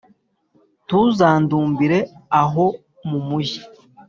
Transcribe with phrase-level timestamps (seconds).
[0.85, 1.99] ntuzandumbire,
[2.41, 2.65] aho
[3.09, 3.61] mumujyi